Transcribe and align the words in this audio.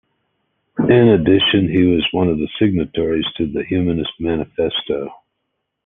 In 0.79 1.09
addition 1.09 1.69
he 1.69 1.83
was 1.85 2.03
one 2.11 2.27
of 2.27 2.39
the 2.39 2.49
signatories 2.57 3.31
to 3.37 3.45
the 3.45 3.63
Humanist 3.63 4.13
Manifesto. 4.19 5.11